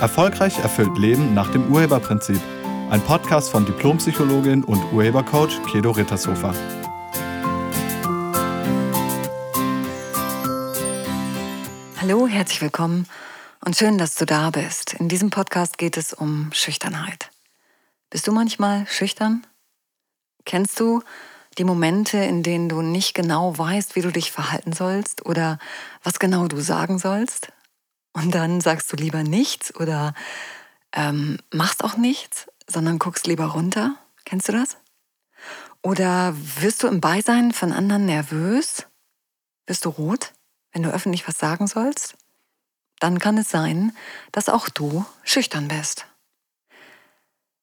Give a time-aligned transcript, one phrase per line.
[0.00, 2.40] Erfolgreich erfüllt Leben nach dem Urheberprinzip.
[2.88, 6.54] Ein Podcast von Diplompsychologin und Urhebercoach Kedo Rittershofer.
[12.00, 13.06] Hallo, herzlich willkommen
[13.62, 14.94] und schön, dass du da bist.
[14.94, 17.28] In diesem Podcast geht es um Schüchternheit.
[18.08, 19.46] Bist du manchmal schüchtern?
[20.46, 21.02] Kennst du
[21.58, 25.58] die Momente, in denen du nicht genau weißt, wie du dich verhalten sollst oder
[26.02, 27.52] was genau du sagen sollst?
[28.12, 30.14] Und dann sagst du lieber nichts oder
[30.92, 33.96] ähm, machst auch nichts, sondern guckst lieber runter.
[34.24, 34.76] Kennst du das?
[35.82, 38.86] Oder wirst du im Beisein von anderen nervös?
[39.66, 40.32] Wirst du rot,
[40.72, 42.16] wenn du öffentlich was sagen sollst?
[42.98, 43.96] Dann kann es sein,
[44.32, 46.06] dass auch du schüchtern bist.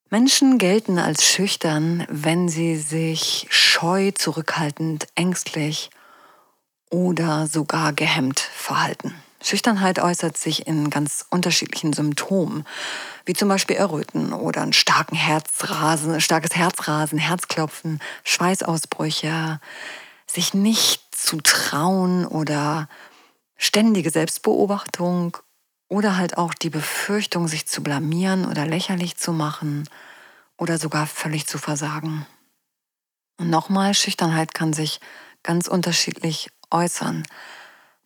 [0.10, 5.90] Menschen gelten als schüchtern, wenn sie sich scheu, zurückhaltend, ängstlich
[6.90, 9.14] oder sogar gehemmt verhalten.
[9.42, 12.66] Schüchternheit äußert sich in ganz unterschiedlichen Symptomen,
[13.26, 19.60] wie zum Beispiel Erröten oder ein starken Herzrasen, starkes Herzrasen, Herzklopfen, Schweißausbrüche,
[20.26, 22.90] sich nicht zu trauen oder
[23.58, 25.38] ständige Selbstbeobachtung
[25.88, 29.88] oder halt auch die Befürchtung, sich zu blamieren oder lächerlich zu machen
[30.58, 32.26] oder sogar völlig zu versagen.
[33.40, 35.00] Und nochmal, Schüchternheit kann sich
[35.44, 37.24] ganz unterschiedlich äußern.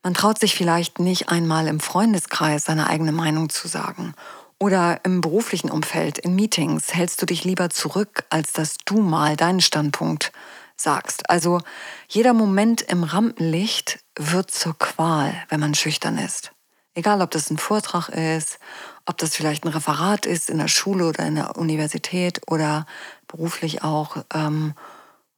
[0.04, 4.14] Man traut sich vielleicht nicht einmal im Freundeskreis seine eigene Meinung zu sagen.
[4.58, 9.36] Oder im beruflichen Umfeld, in Meetings, hältst du dich lieber zurück, als dass du mal
[9.36, 10.32] deinen Standpunkt
[10.76, 11.30] sagst.
[11.30, 11.62] Also
[12.08, 16.52] jeder Moment im Rampenlicht wird zur Qual, wenn man schüchtern ist.
[16.94, 18.60] Egal, ob das ein Vortrag ist,
[19.06, 22.86] ob das vielleicht ein Referat ist in der Schule oder in der Universität oder
[23.28, 24.18] beruflich auch.
[24.34, 24.74] Ähm,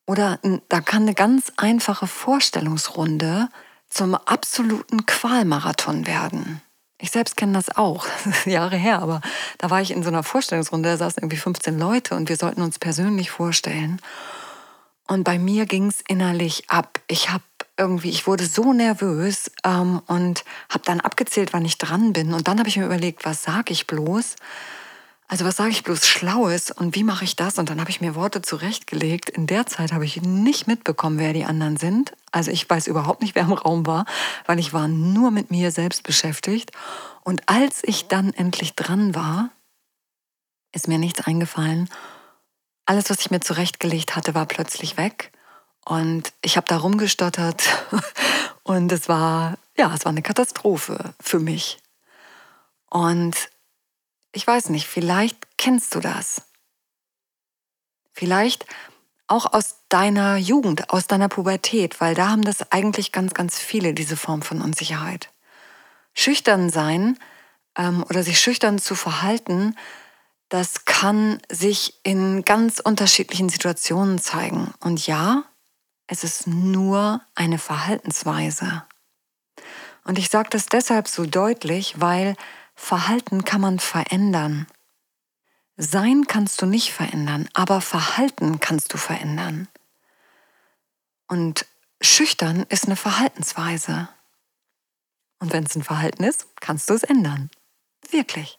[0.05, 3.49] oder da kann eine ganz einfache Vorstellungsrunde
[3.93, 6.61] zum absoluten Qualmarathon werden.
[6.99, 8.05] Ich selbst kenne das auch,
[8.45, 9.21] Jahre her, aber
[9.57, 12.61] da war ich in so einer Vorstellungsrunde, da saßen irgendwie 15 Leute und wir sollten
[12.61, 14.01] uns persönlich vorstellen.
[15.07, 16.99] Und bei mir ging es innerlich ab.
[17.07, 17.43] Ich habe
[17.77, 22.33] irgendwie, ich wurde so nervös ähm, und habe dann abgezählt, wann ich dran bin.
[22.33, 24.35] Und dann habe ich mir überlegt, was sage ich bloß?
[25.27, 27.57] Also was sage ich bloß Schlaues und wie mache ich das?
[27.57, 29.29] Und dann habe ich mir Worte zurechtgelegt.
[29.29, 32.13] In der Zeit habe ich nicht mitbekommen, wer die anderen sind.
[32.31, 34.05] Also ich weiß überhaupt nicht, wer im Raum war,
[34.45, 36.71] weil ich war nur mit mir selbst beschäftigt.
[37.23, 39.49] Und als ich dann endlich dran war,
[40.73, 41.89] ist mir nichts eingefallen.
[42.85, 45.31] Alles, was ich mir zurechtgelegt hatte, war plötzlich weg.
[45.85, 47.63] Und ich habe da rumgestottert
[48.63, 51.79] und es war, ja, es war eine Katastrophe für mich.
[52.89, 53.49] Und
[54.33, 56.43] ich weiß nicht, vielleicht kennst du das.
[58.11, 58.65] Vielleicht
[59.27, 63.93] auch aus deiner Jugend, aus deiner Pubertät, weil da haben das eigentlich ganz, ganz viele,
[63.93, 65.29] diese Form von Unsicherheit.
[66.13, 67.17] Schüchtern sein
[67.77, 69.75] ähm, oder sich schüchtern zu verhalten,
[70.49, 74.73] das kann sich in ganz unterschiedlichen Situationen zeigen.
[74.79, 75.45] Und ja,
[76.05, 78.83] es ist nur eine Verhaltensweise.
[80.03, 82.35] Und ich sage das deshalb so deutlich, weil
[82.83, 84.67] Verhalten kann man verändern.
[85.77, 89.69] Sein kannst du nicht verändern, aber Verhalten kannst du verändern.
[91.27, 91.65] Und
[92.01, 94.09] schüchtern ist eine Verhaltensweise.
[95.39, 97.49] Und wenn es ein Verhalten ist, kannst du es ändern.
[98.11, 98.57] Wirklich.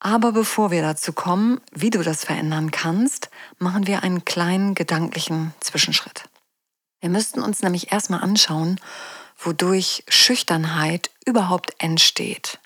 [0.00, 5.52] Aber bevor wir dazu kommen, wie du das verändern kannst, machen wir einen kleinen gedanklichen
[5.60, 6.30] Zwischenschritt.
[7.00, 8.80] Wir müssten uns nämlich erstmal anschauen,
[9.36, 12.58] wodurch Schüchternheit überhaupt entsteht.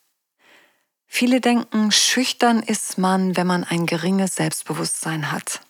[1.13, 5.61] Viele denken, schüchtern ist man, wenn man ein geringes Selbstbewusstsein hat.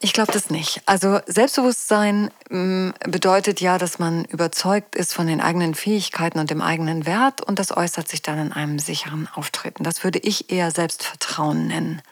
[0.00, 0.82] Ich glaube das nicht.
[0.84, 6.60] Also Selbstbewusstsein mm, bedeutet ja, dass man überzeugt ist von den eigenen Fähigkeiten und dem
[6.60, 9.84] eigenen Wert und das äußert sich dann in einem sicheren Auftreten.
[9.84, 12.02] Das würde ich eher Selbstvertrauen nennen.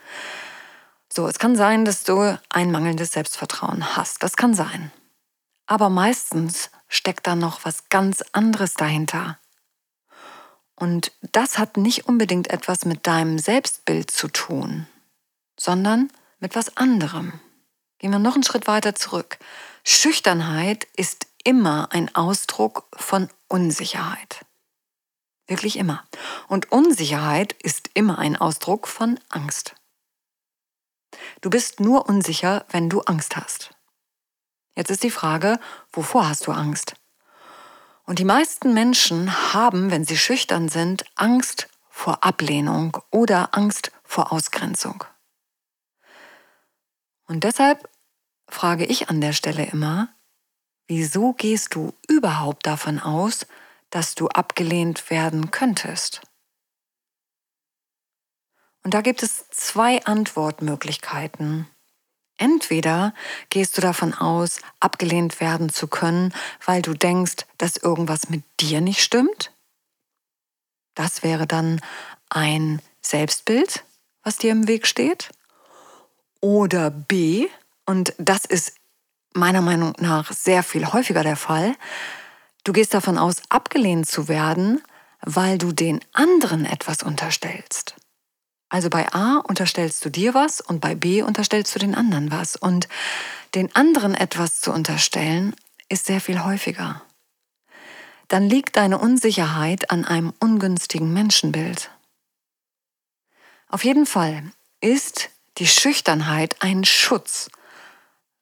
[1.13, 4.23] So, es kann sein, dass du ein mangelndes Selbstvertrauen hast.
[4.23, 4.93] Das kann sein.
[5.67, 9.37] Aber meistens steckt da noch was ganz anderes dahinter.
[10.77, 14.87] Und das hat nicht unbedingt etwas mit deinem Selbstbild zu tun,
[15.59, 17.41] sondern mit was anderem.
[17.99, 19.39] Gehen wir noch einen Schritt weiter zurück.
[19.85, 24.45] Schüchternheit ist immer ein Ausdruck von Unsicherheit.
[25.47, 26.05] Wirklich immer.
[26.49, 29.75] Und Unsicherheit ist immer ein Ausdruck von Angst.
[31.41, 33.71] Du bist nur unsicher, wenn du Angst hast.
[34.77, 35.59] Jetzt ist die Frage,
[35.93, 36.97] wovor hast du Angst?
[38.07, 44.33] Und die meisten Menschen haben, wenn sie schüchtern sind, Angst vor Ablehnung oder Angst vor
[44.33, 45.05] Ausgrenzung.
[47.27, 47.91] Und deshalb
[48.49, 50.09] frage ich an der Stelle immer,
[50.87, 53.45] wieso gehst du überhaupt davon aus,
[53.91, 56.21] dass du abgelehnt werden könntest?
[58.85, 61.69] Und da gibt es zwei Antwortmöglichkeiten.
[62.39, 63.15] Entweder
[63.49, 66.35] gehst du davon aus, abgelehnt werden zu können,
[66.65, 69.53] weil du denkst, dass irgendwas mit dir nicht stimmt.
[70.95, 71.81] Das wäre dann
[72.29, 73.85] ein Selbstbild,
[74.23, 75.31] was dir im Weg steht.
[76.41, 77.49] Oder B,
[77.87, 78.75] und das ist
[79.33, 81.75] meiner Meinung nach sehr viel häufiger der Fall,
[82.65, 84.83] du gehst davon aus, abgelehnt zu werden,
[85.21, 87.97] weil du den anderen etwas unterstellst.
[88.69, 92.57] Also bei A unterstellst du dir was und bei B unterstellst du den anderen was.
[92.57, 92.89] Und
[93.55, 95.55] den anderen etwas zu unterstellen,
[95.89, 97.03] ist sehr viel häufiger.
[98.29, 101.91] Dann liegt deine Unsicherheit an einem ungünstigen Menschenbild.
[103.69, 104.43] Auf jeden Fall
[104.81, 107.49] ist die Schüchternheit ein Schutz,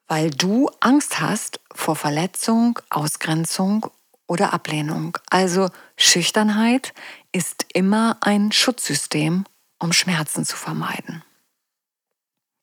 [0.07, 3.87] weil du Angst hast vor Verletzung, Ausgrenzung
[4.27, 5.19] oder Ablehnung.
[5.31, 6.95] Also Schüchternheit
[7.33, 9.45] ist immer ein Schutzsystem,
[9.79, 11.23] um Schmerzen zu vermeiden.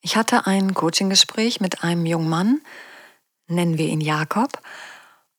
[0.01, 2.61] Ich hatte ein Coaching-Gespräch mit einem jungen Mann,
[3.47, 4.61] nennen wir ihn Jakob,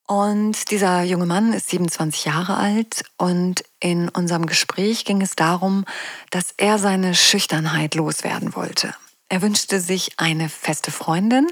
[0.05, 5.85] und dieser junge Mann ist 27 Jahre alt und in unserem Gespräch ging es darum,
[6.29, 8.93] dass er seine Schüchternheit loswerden wollte.
[9.29, 11.47] Er wünschte sich eine feste Freundin,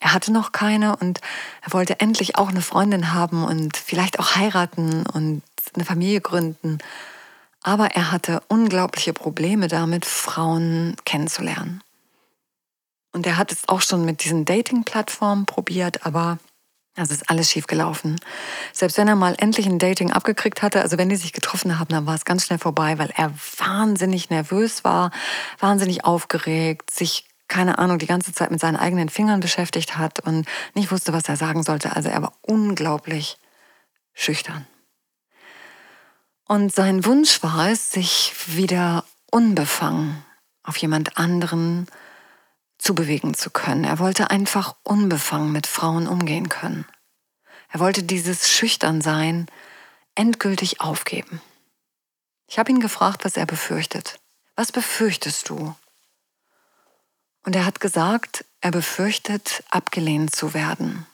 [0.00, 1.20] er hatte noch keine und
[1.62, 5.42] er wollte endlich auch eine Freundin haben und vielleicht auch heiraten und
[5.74, 6.78] eine Familie gründen.
[7.66, 11.82] Aber er hatte unglaubliche Probleme damit, Frauen kennenzulernen.
[13.12, 16.38] Und er hat es auch schon mit diesen Dating-Plattformen probiert, aber
[16.94, 18.20] also ist alles schief gelaufen.
[18.72, 21.88] Selbst wenn er mal endlich ein Dating abgekriegt hatte, also wenn die sich getroffen haben,
[21.88, 25.10] dann war es ganz schnell vorbei, weil er wahnsinnig nervös war,
[25.58, 30.46] wahnsinnig aufgeregt, sich keine Ahnung, die ganze Zeit mit seinen eigenen Fingern beschäftigt hat und
[30.74, 31.96] nicht wusste, was er sagen sollte.
[31.96, 33.38] Also er war unglaublich
[34.14, 34.68] schüchtern.
[36.48, 40.24] Und sein Wunsch war es, sich wieder unbefangen
[40.62, 41.86] auf jemand anderen
[42.78, 43.84] zubewegen zu können.
[43.84, 46.86] Er wollte einfach unbefangen mit Frauen umgehen können.
[47.68, 49.46] Er wollte dieses Schüchternsein
[50.14, 51.40] endgültig aufgeben.
[52.46, 54.20] Ich habe ihn gefragt, was er befürchtet.
[54.54, 55.74] Was befürchtest du?
[57.44, 61.06] Und er hat gesagt, er befürchtet, abgelehnt zu werden.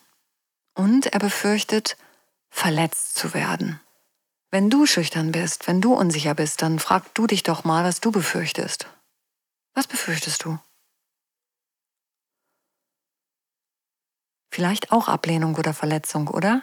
[0.74, 1.96] Und er befürchtet,
[2.50, 3.80] verletzt zu werden.
[4.52, 8.00] Wenn du schüchtern bist, wenn du unsicher bist, dann frag du dich doch mal, was
[8.00, 8.86] du befürchtest.
[9.72, 10.58] Was befürchtest du?
[14.52, 16.62] Vielleicht auch Ablehnung oder Verletzung, oder?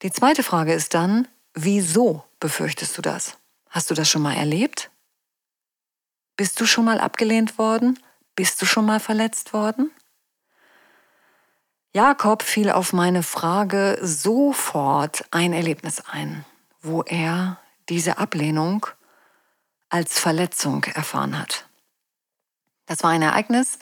[0.00, 3.36] Die zweite Frage ist dann, wieso befürchtest du das?
[3.68, 4.90] Hast du das schon mal erlebt?
[6.38, 8.02] Bist du schon mal abgelehnt worden?
[8.36, 9.90] Bist du schon mal verletzt worden?
[11.94, 16.44] Jakob fiel auf meine Frage sofort ein Erlebnis ein,
[16.82, 17.58] wo er
[17.88, 18.86] diese Ablehnung
[19.88, 21.66] als Verletzung erfahren hat.
[22.86, 23.78] Das war ein Ereignis,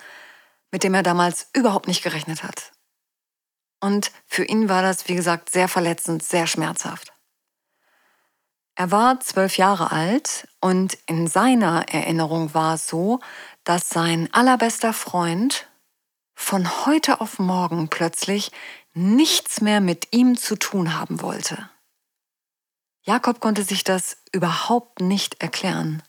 [0.70, 2.72] mit dem er damals überhaupt nicht gerechnet hat.
[3.80, 7.12] Und für ihn war das, wie gesagt, sehr verletzend, sehr schmerzhaft.
[8.76, 13.20] Er war zwölf Jahre alt und in seiner Erinnerung war es so,
[13.64, 15.65] dass sein allerbester Freund
[16.36, 18.52] von heute auf morgen plötzlich
[18.92, 21.68] nichts mehr mit ihm zu tun haben wollte.
[23.02, 26.02] Jakob konnte sich das überhaupt nicht erklären.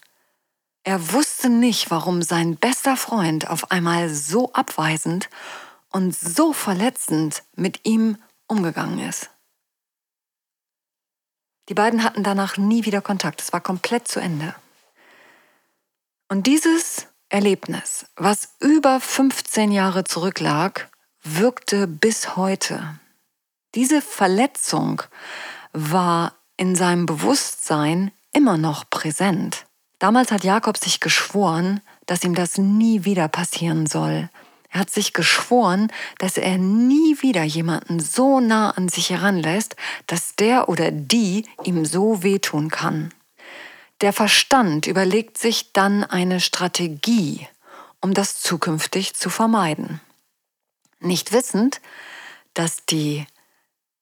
[0.83, 5.29] Er wusste nicht, warum sein bester Freund auf einmal so abweisend
[5.89, 8.17] und so verletzend mit ihm
[8.47, 9.29] umgegangen ist.
[11.69, 13.41] Die beiden hatten danach nie wieder Kontakt.
[13.41, 14.55] Es war komplett zu Ende.
[16.29, 20.89] Und dieses Erlebnis, was über 15 Jahre zurücklag,
[21.23, 22.99] wirkte bis heute.
[23.75, 25.01] Diese Verletzung
[25.73, 29.65] war in seinem Bewusstsein immer noch präsent.
[29.99, 34.29] Damals hat Jakob sich geschworen, dass ihm das nie wieder passieren soll.
[34.69, 39.75] Er hat sich geschworen, dass er nie wieder jemanden so nah an sich heranlässt,
[40.07, 43.13] dass der oder die ihm so wehtun kann.
[44.01, 47.47] Der Verstand überlegt sich dann eine Strategie,
[47.99, 50.01] um das zukünftig zu vermeiden.
[50.99, 51.81] Nicht wissend,
[52.53, 53.25] dass die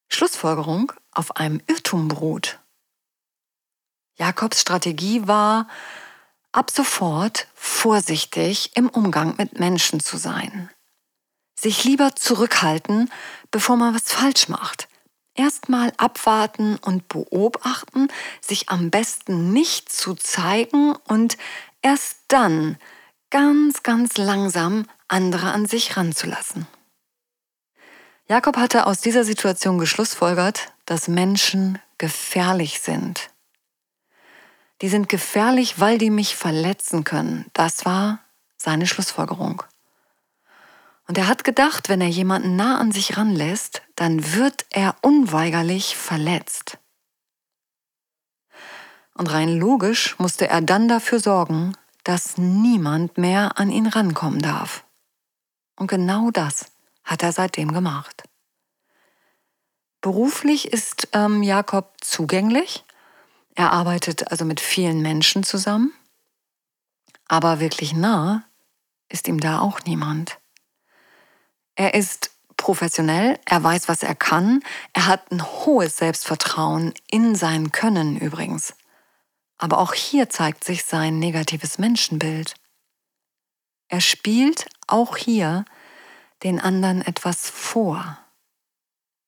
[0.10, 2.60] Schlussfolgerung auf einem Irrtum beruht.
[4.18, 5.68] Jakobs Strategie war,
[6.52, 10.70] ab sofort vorsichtig im Umgang mit Menschen zu sein.
[11.58, 13.12] Sich lieber zurückhalten,
[13.50, 14.90] bevor man was falsch macht.
[15.36, 18.08] Erstmal abwarten und beobachten,
[18.42, 21.38] sich am besten nicht zu zeigen und
[21.82, 22.78] erst dann
[23.30, 26.68] ganz, ganz langsam andere an sich ranzulassen.
[28.28, 33.30] Jakob hatte aus dieser Situation geschlussfolgert, dass Menschen gefährlich sind.
[34.82, 37.46] Die sind gefährlich, weil die mich verletzen können.
[37.54, 38.20] Das war
[38.58, 39.64] seine Schlussfolgerung.
[41.08, 45.96] Und er hat gedacht, wenn er jemanden nah an sich ranlässt, dann wird er unweigerlich
[45.96, 46.78] verletzt.
[49.14, 54.84] Und rein logisch musste er dann dafür sorgen, dass niemand mehr an ihn rankommen darf.
[55.76, 56.72] Und genau das
[57.04, 58.24] hat er seitdem gemacht.
[60.02, 62.84] Beruflich ist ähm, Jakob zugänglich.
[63.56, 65.94] Er arbeitet also mit vielen Menschen zusammen.
[67.28, 68.44] Aber wirklich nah
[69.10, 70.38] ist ihm da auch niemand.
[71.76, 74.64] Er ist professionell, er weiß, was er kann,
[74.94, 78.76] er hat ein hohes Selbstvertrauen in sein Können übrigens.
[79.58, 82.56] Aber auch hier zeigt sich sein negatives Menschenbild.
[83.88, 85.66] Er spielt auch hier
[86.44, 88.18] den anderen etwas vor.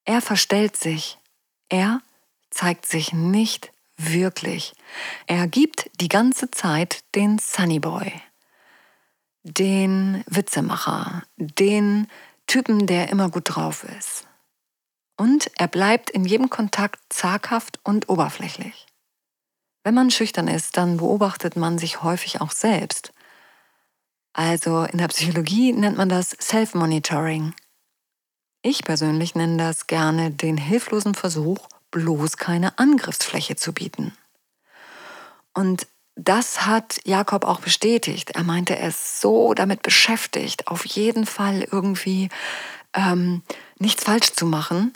[0.06, 1.18] Er verstellt sich.
[1.70, 2.02] Er
[2.50, 4.74] zeigt sich nicht wirklich.
[5.26, 8.12] Er gibt die ganze Zeit den Sunnyboy,
[9.44, 12.08] den Witzemacher, den
[12.48, 14.26] Typen, der immer gut drauf ist.
[15.18, 18.86] Und er bleibt in jedem Kontakt zaghaft und oberflächlich.
[19.84, 23.14] Wenn man schüchtern ist, dann beobachtet man sich häufig auch selbst.
[24.34, 27.54] Also in der Psychologie nennt man das Self-Monitoring.
[28.62, 34.14] Ich persönlich nenne das gerne den hilflosen Versuch, bloß keine Angriffsfläche zu bieten.
[35.54, 38.32] Und das hat Jakob auch bestätigt.
[38.32, 42.30] Er meinte, er ist so damit beschäftigt, auf jeden Fall irgendwie
[42.94, 43.44] ähm,
[43.78, 44.94] nichts falsch zu machen.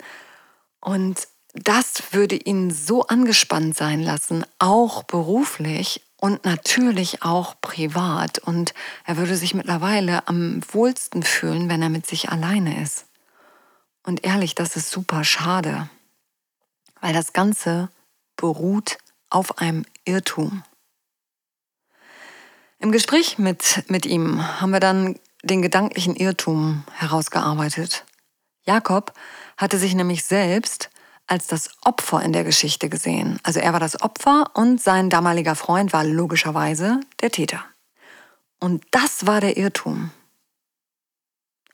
[0.80, 8.38] Und das würde ihn so angespannt sein lassen, auch beruflich und natürlich auch privat.
[8.38, 8.74] Und
[9.04, 13.06] er würde sich mittlerweile am wohlsten fühlen, wenn er mit sich alleine ist.
[14.02, 15.88] Und ehrlich, das ist super schade,
[17.00, 17.90] weil das Ganze
[18.36, 18.98] beruht
[19.30, 20.64] auf einem Irrtum.
[22.82, 28.04] Im Gespräch mit, mit ihm haben wir dann den gedanklichen Irrtum herausgearbeitet.
[28.66, 29.12] Jakob
[29.56, 30.90] hatte sich nämlich selbst
[31.28, 33.38] als das Opfer in der Geschichte gesehen.
[33.44, 37.64] Also er war das Opfer und sein damaliger Freund war logischerweise der Täter.
[38.58, 40.10] Und das war der Irrtum.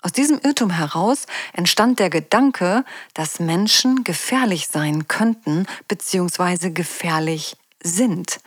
[0.03, 1.25] Aus diesem Irrtum heraus
[1.55, 2.85] entstand der Gedanke,
[3.15, 6.69] dass Menschen gefährlich sein könnten bzw.
[6.69, 8.41] gefährlich sind.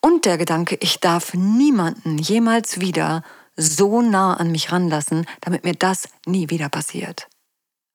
[0.00, 3.22] Und der Gedanke, ich darf niemanden jemals wieder
[3.56, 7.28] so nah an mich ranlassen, damit mir das nie wieder passiert.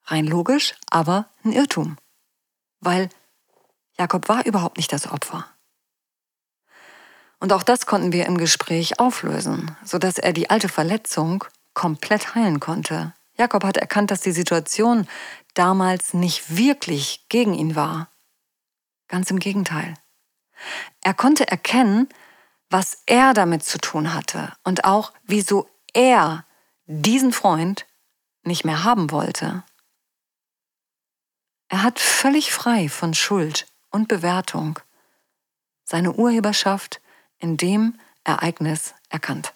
[0.05, 1.97] Rein logisch, aber ein Irrtum.
[2.79, 3.09] Weil
[3.97, 5.47] Jakob war überhaupt nicht das Opfer.
[7.39, 12.59] Und auch das konnten wir im Gespräch auflösen, sodass er die alte Verletzung komplett heilen
[12.59, 13.13] konnte.
[13.37, 15.07] Jakob hat erkannt, dass die Situation
[15.53, 18.09] damals nicht wirklich gegen ihn war.
[19.07, 19.95] Ganz im Gegenteil.
[21.01, 22.09] Er konnte erkennen,
[22.69, 26.45] was er damit zu tun hatte und auch, wieso er
[26.85, 27.85] diesen Freund
[28.43, 29.63] nicht mehr haben wollte.
[31.67, 34.79] Er hat völlig frei von Schuld und Bewertung
[35.83, 37.01] seine Urheberschaft
[37.39, 39.53] in dem Ereignis erkannt.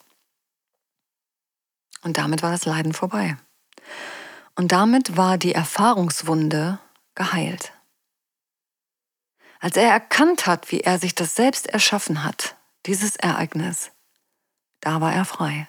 [2.02, 3.36] Und damit war das Leiden vorbei.
[4.54, 6.78] Und damit war die Erfahrungswunde
[7.14, 7.72] geheilt.
[9.60, 13.90] Als er erkannt hat, wie er sich das selbst erschaffen hat, dieses Ereignis,
[14.80, 15.68] da war er frei.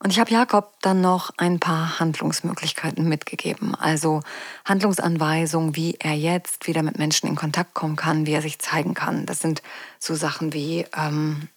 [0.00, 4.22] Und ich habe Jakob dann noch ein paar Handlungsmöglichkeiten mitgegeben, also
[4.64, 8.94] Handlungsanweisungen, wie er jetzt wieder mit Menschen in Kontakt kommen kann, wie er sich zeigen
[8.94, 9.26] kann.
[9.26, 9.62] Das sind
[9.98, 11.48] so Sachen wie ähm,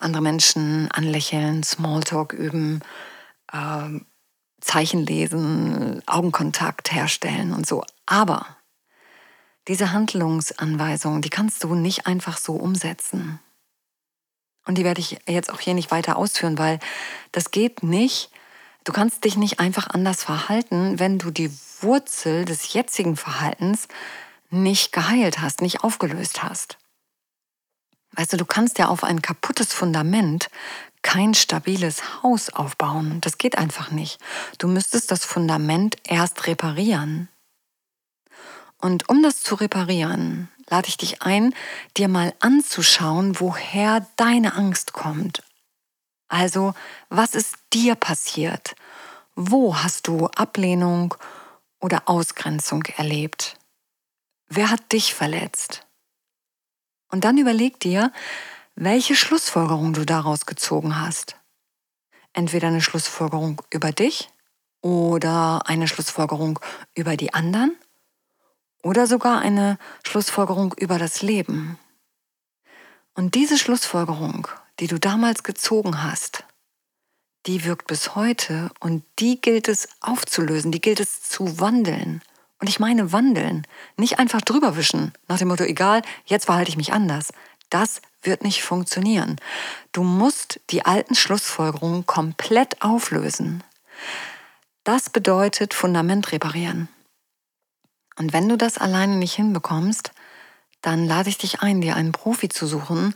[0.00, 2.80] andere Menschen anlächeln, Smalltalk üben,
[3.52, 4.00] äh,
[4.60, 7.84] Zeichen lesen, Augenkontakt herstellen und so.
[8.06, 8.46] Aber
[9.68, 13.40] diese Handlungsanweisungen, die kannst du nicht einfach so umsetzen.
[14.66, 16.78] Und die werde ich jetzt auch hier nicht weiter ausführen, weil
[17.32, 18.30] das geht nicht.
[18.84, 21.50] Du kannst dich nicht einfach anders verhalten, wenn du die
[21.80, 23.88] Wurzel des jetzigen Verhaltens
[24.50, 26.78] nicht geheilt hast, nicht aufgelöst hast.
[28.12, 30.50] Weißt du, du kannst ja auf ein kaputtes Fundament
[31.02, 33.20] kein stabiles Haus aufbauen.
[33.22, 34.20] Das geht einfach nicht.
[34.58, 37.28] Du müsstest das Fundament erst reparieren.
[38.80, 41.54] Und um das zu reparieren, lade ich dich ein,
[41.96, 45.42] dir mal anzuschauen, woher deine Angst kommt.
[46.28, 46.74] Also,
[47.08, 48.74] was ist dir passiert?
[49.34, 51.14] Wo hast du Ablehnung
[51.80, 53.56] oder Ausgrenzung erlebt?
[54.48, 55.86] Wer hat dich verletzt?
[57.10, 58.12] Und dann überleg dir,
[58.76, 61.36] welche Schlussfolgerung du daraus gezogen hast.
[62.32, 64.30] Entweder eine Schlussfolgerung über dich
[64.80, 66.60] oder eine Schlussfolgerung
[66.94, 67.76] über die anderen
[68.82, 71.78] oder sogar eine Schlussfolgerung über das Leben.
[73.14, 76.44] Und diese Schlussfolgerung, die du damals gezogen hast,
[77.46, 82.22] die wirkt bis heute und die gilt es aufzulösen, die gilt es zu wandeln.
[82.58, 86.76] Und ich meine wandeln, nicht einfach drüber wischen, nach dem Motto, egal, jetzt verhalte ich
[86.76, 87.32] mich anders.
[87.70, 89.36] Das wird nicht funktionieren.
[89.92, 93.64] Du musst die alten Schlussfolgerungen komplett auflösen.
[94.84, 96.88] Das bedeutet Fundament reparieren.
[98.20, 100.12] Und wenn du das alleine nicht hinbekommst,
[100.82, 103.14] dann lade ich dich ein, dir einen Profi zu suchen,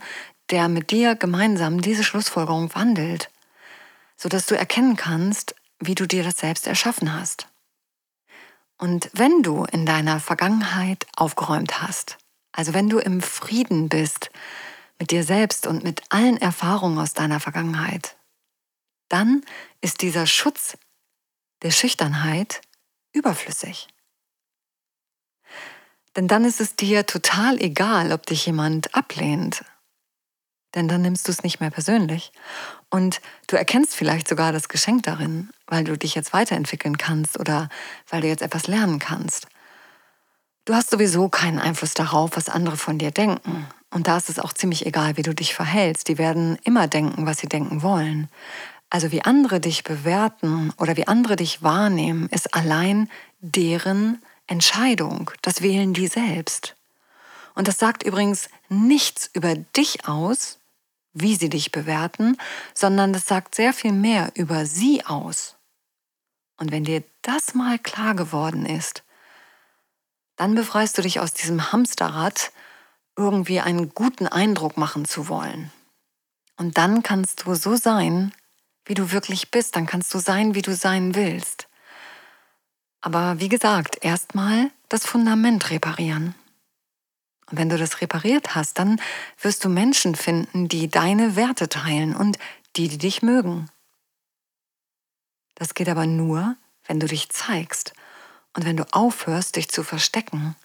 [0.49, 3.29] der mit dir gemeinsam diese Schlussfolgerung wandelt,
[4.17, 7.47] sodass du erkennen kannst, wie du dir das selbst erschaffen hast.
[8.79, 12.17] Und wenn du in deiner Vergangenheit aufgeräumt hast,
[12.51, 14.31] also wenn du im Frieden bist
[14.97, 18.17] mit dir selbst und mit allen Erfahrungen aus deiner Vergangenheit,
[19.09, 19.43] dann
[19.81, 20.79] ist dieser Schutz
[21.61, 22.61] der Schüchternheit
[23.13, 23.87] überflüssig.
[26.15, 29.63] Denn dann ist es dir total egal, ob dich jemand ablehnt.
[30.73, 32.31] Denn dann nimmst du es nicht mehr persönlich.
[32.89, 37.69] Und du erkennst vielleicht sogar das Geschenk darin, weil du dich jetzt weiterentwickeln kannst oder
[38.09, 39.47] weil du jetzt etwas lernen kannst.
[40.65, 43.67] Du hast sowieso keinen Einfluss darauf, was andere von dir denken.
[43.91, 46.07] Und da ist es auch ziemlich egal, wie du dich verhältst.
[46.07, 48.29] Die werden immer denken, was sie denken wollen.
[48.89, 55.31] Also wie andere dich bewerten oder wie andere dich wahrnehmen, ist allein deren Entscheidung.
[55.41, 56.75] Das wählen die selbst.
[57.55, 60.59] Und das sagt übrigens nichts über dich aus,
[61.13, 62.37] wie sie dich bewerten,
[62.73, 65.55] sondern das sagt sehr viel mehr über sie aus.
[66.57, 69.03] Und wenn dir das mal klar geworden ist,
[70.35, 72.51] dann befreist du dich aus diesem Hamsterrad,
[73.15, 75.71] irgendwie einen guten Eindruck machen zu wollen.
[76.57, 78.33] Und dann kannst du so sein,
[78.85, 81.64] wie du wirklich bist, dann kannst du sein, wie du sein willst.
[83.05, 86.33] Aber wie gesagt, erstmal das Fundament reparieren.
[87.45, 88.99] Und wenn du das repariert hast, dann
[89.39, 92.39] wirst du Menschen finden, die deine Werte teilen und
[92.75, 93.69] die, die dich mögen.
[95.53, 97.93] Das geht aber nur, wenn du dich zeigst
[98.55, 100.55] und wenn du aufhörst, dich zu verstecken.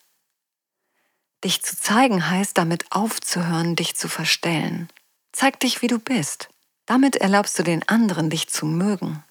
[1.44, 4.88] Dich zu zeigen heißt damit aufzuhören, dich zu verstellen.
[5.32, 6.48] Zeig dich, wie du bist.
[6.86, 9.22] Damit erlaubst du den anderen, dich zu mögen.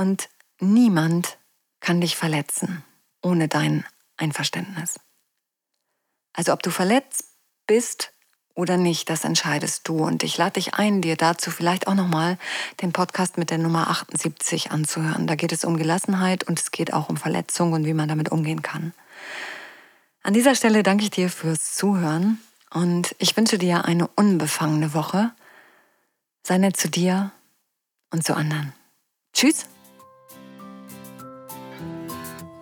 [0.00, 1.36] Und niemand
[1.80, 2.82] kann dich verletzen
[3.20, 3.84] ohne dein
[4.16, 4.98] Einverständnis.
[6.32, 7.24] Also ob du verletzt
[7.66, 8.14] bist
[8.54, 9.98] oder nicht, das entscheidest du.
[9.98, 12.38] Und ich lade dich ein, dir dazu vielleicht auch nochmal
[12.80, 15.26] den Podcast mit der Nummer 78 anzuhören.
[15.26, 18.32] Da geht es um Gelassenheit und es geht auch um Verletzung und wie man damit
[18.32, 18.94] umgehen kann.
[20.22, 25.32] An dieser Stelle danke ich dir fürs Zuhören und ich wünsche dir eine unbefangene Woche.
[26.42, 27.32] Sei nett zu dir
[28.10, 28.72] und zu anderen.
[29.34, 29.66] Tschüss!